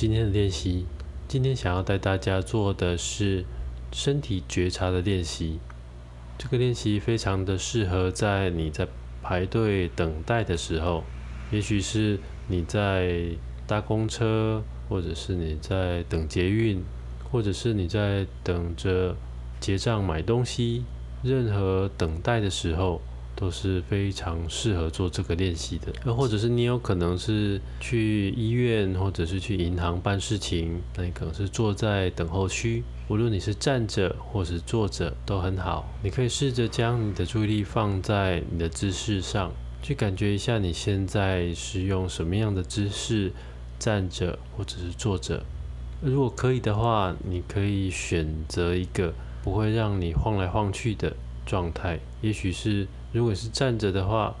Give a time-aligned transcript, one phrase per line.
[0.00, 0.86] 今天的练习。
[1.26, 3.44] 今天想要带大家做的是
[3.90, 5.58] 身体觉察的练习。
[6.38, 8.86] 这个练习非常的适合在你在
[9.24, 11.02] 排队等待的时候，
[11.50, 13.30] 也许是你在
[13.66, 16.80] 搭公车，或者是你在等捷运，
[17.32, 19.16] 或者是你在等着
[19.58, 20.84] 结账买东西，
[21.24, 23.00] 任何等待的时候。
[23.40, 32.82] 都是非常适合做这个练习的，又或者是你有可能是去医院，或者是去银行办事情，那你可能是坐在等候区。
[33.06, 43.30] 无论你是站着或是坐着都很好，你可以试着将你的注意力放在你的姿势上，去感觉一下你现在是用什么样的姿势
[43.78, 45.44] 站着或者是坐着。
[46.02, 51.14] 如果可以的话，你可以选择一个不会让你晃来晃去的
[51.46, 52.88] 状态，也许是。
[53.18, 54.32] 如果是站着的话，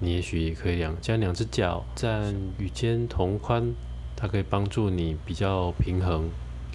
[0.00, 3.72] 你也许也可以两将两只脚站与肩同宽，
[4.16, 6.28] 它可以帮助你比较平衡。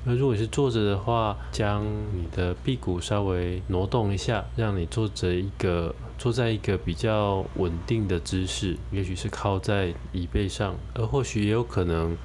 [0.06, 12.16] 那如果是坐着的话，将你的屁股稍微挪动一下，让你坐着一个坐在一个比较稳定的姿势，也许是靠在椅背上，而或许也有可能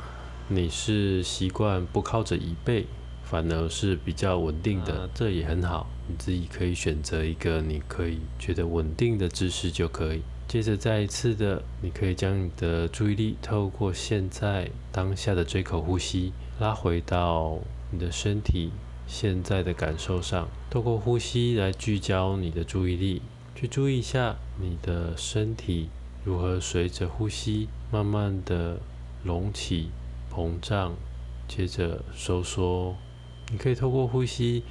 [0.47, 2.87] 你是习惯不靠着椅背，
[3.25, 5.89] 反而是比较稳定的，这也很好。
[6.07, 10.23] 你自己可以选择一个你可以觉得稳定的姿势就可以。
[10.47, 17.59] 接着再一次的，你可以将你的注意力透过现在当下的这口呼吸，拉回到
[17.91, 18.71] 你的身体
[19.07, 20.47] 现在的感受上。
[20.71, 23.23] 透过呼吸来聚焦你的注意力，
[23.55, 25.89] 去注意一下你的身体
[26.23, 28.79] 如何随着呼吸慢慢的
[29.25, 29.89] 隆起、
[30.31, 30.95] 膨胀，
[31.49, 32.95] 接着收缩。
[33.51, 34.63] 你可以透过呼吸。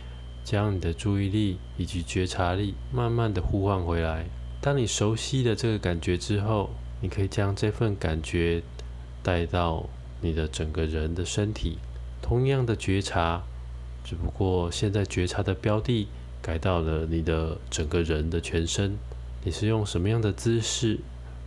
[0.43, 4.25] 将你的注意力以及觉察力慢慢的呼唤回来。
[4.61, 6.69] 当你熟悉了这个感觉之后，
[7.01, 8.61] 你可以将这份感觉
[9.21, 9.87] 带到
[10.21, 11.77] 你的整个人的身体。
[12.21, 13.43] 同样的觉察，
[14.03, 16.07] 只不过现在觉察的标的
[16.41, 18.97] 改到了你的整个人的全身。
[19.43, 20.99] 你是用什么样的姿势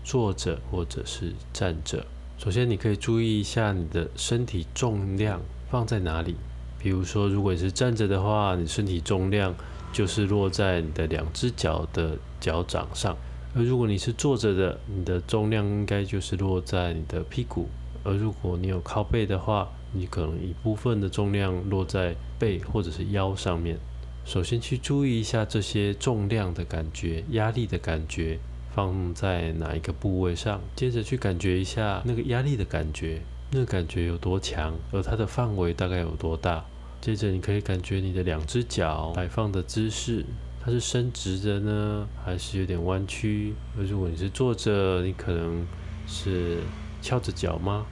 [0.04, 2.04] 坐着或者是站着？
[2.37, 6.37] 首先，你可以注意一下你的身体重量放在哪里。
[6.86, 9.52] 比如说，如果你是站着的话，你身体重量
[9.92, 13.12] 就是落在你的两只脚的脚掌上；
[13.56, 17.64] 而如果你是坐着的，你的重量应该就是落在你的屁股；
[18.04, 23.76] 而如果你有靠背的话，你可能一部分的重量落在背或者是腰上面。
[24.25, 28.38] 首先去注意一下这些重量的感觉、压力的感觉
[28.76, 33.22] 放在哪一个部位上，接着去感觉一下那个压力的感觉。
[33.50, 36.64] 那感觉有多强，而它的范围大概有多大？
[37.00, 40.24] 接着你可以感觉你的两只脚摆放的姿势，
[40.60, 43.54] 它是伸直的呢，还是有点弯曲？
[43.78, 45.64] 而如果你是坐着，你可能
[46.06, 46.58] 是
[47.00, 47.86] 翘着脚吗？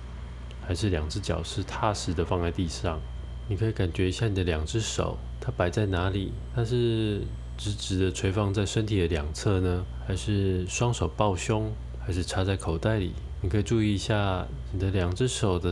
[0.67, 2.99] 还是两只脚是踏实的放在地上？
[3.49, 6.33] 你可以感觉一下你的两只手，它摆在哪里？
[6.55, 7.21] 它是
[7.57, 13.13] 直直的垂放在身体的两侧呢，还是双手抱胸，还是插在口袋里？
[13.43, 15.71] 你可以注意一下你的两只手的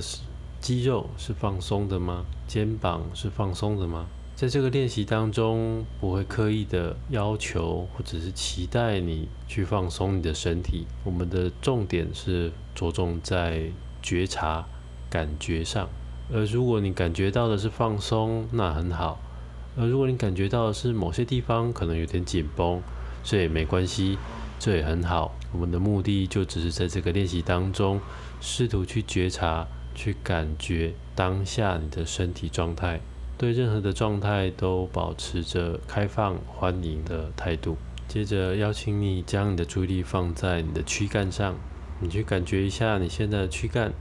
[0.62, 2.24] 肌肉是放松的吗？
[2.46, 4.06] 肩膀是放松的吗？
[4.36, 10.86] 在这个练习当中，不会刻意的要求或者是期待你去放松你的身体。
[11.02, 14.64] 我们的重点是着重在觉察
[15.10, 15.88] 感觉上。
[16.32, 19.18] 而如果你感觉到的是放松，那很好；
[19.76, 22.80] 而如果你感觉到的是某些地方可能有点紧绷，
[23.24, 24.16] 这也没关系。
[24.60, 25.34] 这也很好。
[25.50, 28.00] 我们的目的就只是在这个练习当中，
[28.40, 33.00] 试图去觉察、去感觉当下你的身体状态，
[33.36, 37.76] 对任何的状态都保持着开放、欢迎的态度。
[38.08, 41.54] 接着邀请你将你的注意力放在你的躯干上，
[42.00, 43.92] 你去感觉一下你现在的躯干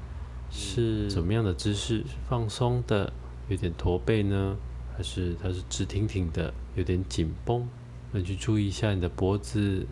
[0.49, 2.03] 是怎么样的姿势？
[2.27, 3.13] 放松的，
[3.47, 4.57] 有点驼背呢，
[4.97, 7.67] 还是它是直挺挺的，有点紧绷？
[8.11, 9.85] 那去注意一下你的脖子。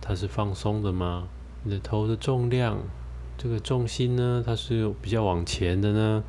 [0.00, 1.26] 它是放松的吗？
[1.64, 2.78] 你的头的重量，
[3.38, 6.24] 这个重心呢，它是比较往前的呢，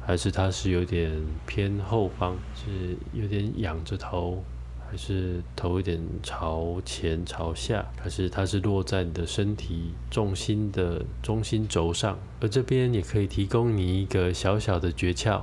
[0.00, 1.10] 还是它是有点
[1.46, 4.42] 偏后方，是有点仰着头，
[4.88, 12.16] 还是头有点朝前朝下，还是它是落在你的身体重心的中心轴上？
[12.40, 15.42] 而这边也可以提供你一个小小的诀窍：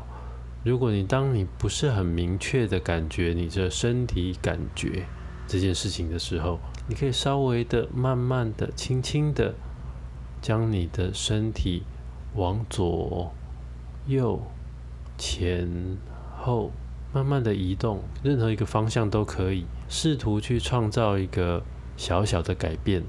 [0.64, 5.06] 如果你当你不是很明确的感觉你这身体感觉
[5.48, 9.54] 这件事情的时候，你可以稍微的、慢慢的、轻轻的，
[10.42, 11.84] 将你的身体
[12.36, 13.32] 往左、
[14.08, 14.42] 右、
[15.18, 15.98] 前、
[16.38, 16.72] 后
[17.14, 21.64] 慢慢的移动，任何一个方向都可以，试图去创造一个
[21.98, 23.04] 小小的改变。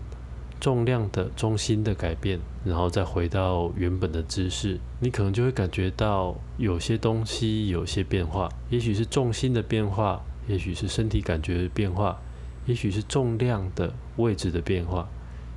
[0.59, 12.21] 重量的中心的改变，然后再回到原本的姿势，你可能就会感觉到有些东西有些变化，也许是重心的变化，也许是身体感觉的变化，
[12.67, 15.09] 也许是重量的位置的变化，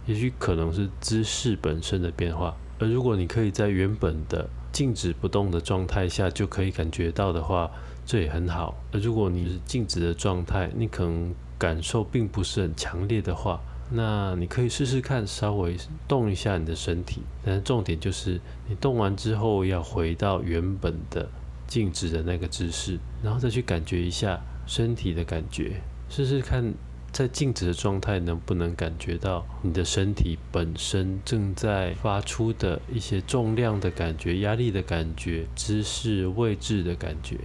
[0.06, 2.56] 也许可能是姿势本身的变化。
[2.80, 7.70] 而如果你可以在原本的静止不动的状态下就可以感觉到的话，
[8.06, 8.76] 这也很好。
[8.92, 13.62] 而如果你是静止的状态，你可能感受并不是很强烈的话，
[13.92, 15.78] 那你可以试试看，稍微
[16.08, 17.22] 动一下你的身体。
[17.46, 21.30] 但是重点就是，你动完之后要回到原本的
[21.68, 26.74] 静止的那个姿势，然后再去感觉一下身体的感觉，试试看
[27.14, 37.38] 在静止的状态能不能感觉到你的身体本身正在发出的一些重量的感觉、压力的感觉、姿势位置的感觉。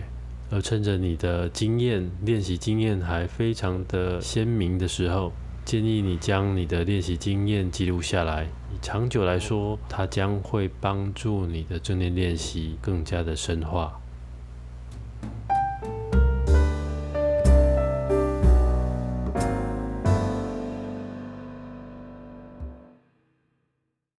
[0.51, 5.31] 而趁着你的经验练习经验还非常的鲜明的时候，
[5.67, 8.49] 建议你将你的练习经验记录下来。
[8.81, 14.01] 长久来说，它将会帮助你的正念练习更加的深化。